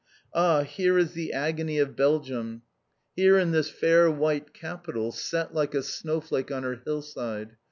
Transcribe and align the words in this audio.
Ah, 0.33 0.63
here 0.63 0.97
is 0.97 1.11
the 1.13 1.31
agony 1.31 1.77
of 1.77 1.95
Belgium 1.95 2.63
here 3.15 3.37
in 3.37 3.51
this 3.51 3.69
fair 3.69 4.09
white 4.09 4.51
capital 4.51 5.11
set 5.11 5.53
like 5.53 5.75
a 5.75 5.83
snowflake 5.83 6.51
on 6.51 6.63
her 6.63 6.81
hillside. 6.83 7.55